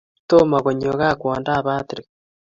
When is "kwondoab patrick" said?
1.19-2.07